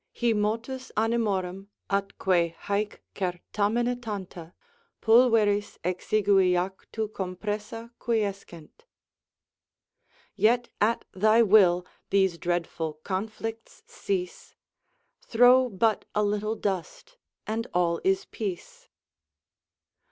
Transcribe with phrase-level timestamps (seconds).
[0.19, 4.55] Hi motus animorum, atque hoc certamina tanta,
[4.99, 8.85] Pulveris exigui jactu compressa quiescent.
[10.35, 14.55] "Yet at thy will these dreadful conflicts cease,
[15.23, 18.89] Throw but a little dust and all is peace."